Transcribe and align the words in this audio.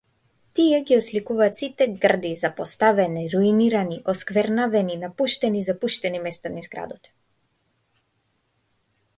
Тие 0.59 0.77
ги 0.91 0.95
отсликуваат 0.99 1.57
сите 1.57 1.87
грди, 2.05 2.31
запоставени, 2.39 3.27
руинирани, 3.35 3.99
осквернавени, 4.15 4.97
напуштени 5.05 5.63
и 5.65 5.69
запуштени 5.71 6.23
места 6.27 6.55
низ 6.57 6.71
градот. 6.77 7.13